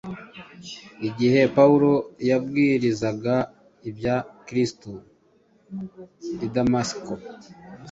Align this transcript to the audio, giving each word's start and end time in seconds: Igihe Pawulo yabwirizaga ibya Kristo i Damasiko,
Igihe 1.07 1.39
Pawulo 1.55 1.91
yabwirizaga 2.29 3.35
ibya 3.89 4.15
Kristo 4.45 4.91
i 6.45 6.47
Damasiko, 6.55 7.13